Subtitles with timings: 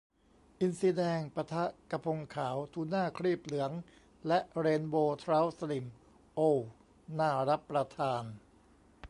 [0.59, 3.71] อินทรีแดง ปะทะ กะพงขาว ทูน่าครีบเหลือง
[4.27, 5.85] และ เรนโบว์เทราต์สลิ่ม
[6.35, 6.57] โอว
[7.19, 8.23] น่ารับประทาน